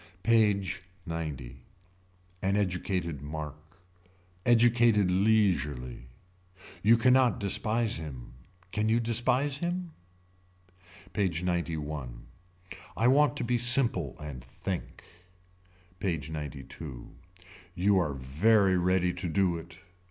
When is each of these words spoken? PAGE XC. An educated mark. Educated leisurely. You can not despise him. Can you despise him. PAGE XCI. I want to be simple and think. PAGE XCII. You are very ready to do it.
PAGE 0.23 0.81
XC. 1.07 1.57
An 2.41 2.57
educated 2.57 3.21
mark. 3.21 3.77
Educated 4.47 5.11
leisurely. 5.11 6.07
You 6.81 6.97
can 6.97 7.13
not 7.13 7.39
despise 7.39 7.97
him. 7.97 8.33
Can 8.71 8.89
you 8.89 8.99
despise 8.99 9.59
him. 9.59 9.91
PAGE 11.13 11.45
XCI. 11.45 12.11
I 12.97 13.07
want 13.07 13.37
to 13.37 13.43
be 13.43 13.59
simple 13.59 14.15
and 14.19 14.43
think. 14.43 15.03
PAGE 15.99 16.31
XCII. 16.31 17.03
You 17.75 17.99
are 17.99 18.15
very 18.15 18.79
ready 18.79 19.13
to 19.13 19.29
do 19.29 19.59
it. 19.59 19.77